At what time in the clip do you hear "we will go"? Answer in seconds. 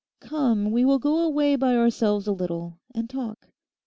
0.71-1.19